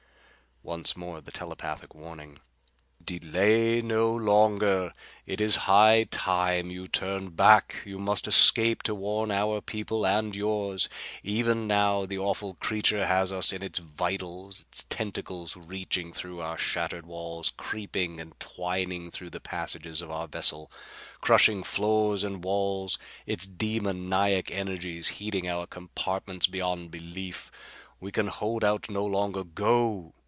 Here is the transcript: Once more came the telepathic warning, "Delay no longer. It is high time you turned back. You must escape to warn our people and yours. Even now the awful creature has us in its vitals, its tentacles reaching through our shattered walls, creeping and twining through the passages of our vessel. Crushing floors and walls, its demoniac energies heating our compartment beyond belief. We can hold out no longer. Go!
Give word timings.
Once 0.63 0.95
more 0.95 1.15
came 1.15 1.23
the 1.23 1.31
telepathic 1.31 1.95
warning, 1.95 2.37
"Delay 3.03 3.81
no 3.81 4.13
longer. 4.15 4.93
It 5.25 5.41
is 5.41 5.55
high 5.65 6.03
time 6.11 6.69
you 6.69 6.87
turned 6.87 7.35
back. 7.35 7.77
You 7.83 7.97
must 7.97 8.27
escape 8.27 8.83
to 8.83 8.93
warn 8.93 9.31
our 9.31 9.59
people 9.59 10.05
and 10.05 10.35
yours. 10.35 10.87
Even 11.23 11.65
now 11.65 12.05
the 12.05 12.19
awful 12.19 12.53
creature 12.53 13.07
has 13.07 13.31
us 13.31 13.51
in 13.51 13.63
its 13.63 13.79
vitals, 13.79 14.59
its 14.61 14.83
tentacles 14.83 15.57
reaching 15.57 16.13
through 16.13 16.41
our 16.41 16.59
shattered 16.59 17.07
walls, 17.07 17.51
creeping 17.57 18.19
and 18.19 18.39
twining 18.39 19.09
through 19.09 19.31
the 19.31 19.39
passages 19.41 19.99
of 19.99 20.11
our 20.11 20.27
vessel. 20.27 20.71
Crushing 21.21 21.63
floors 21.63 22.23
and 22.23 22.43
walls, 22.43 22.99
its 23.25 23.47
demoniac 23.47 24.51
energies 24.51 25.07
heating 25.07 25.47
our 25.49 25.65
compartment 25.65 26.51
beyond 26.51 26.91
belief. 26.91 27.51
We 27.99 28.11
can 28.11 28.27
hold 28.27 28.63
out 28.63 28.91
no 28.91 29.03
longer. 29.07 29.43
Go! 29.43 30.13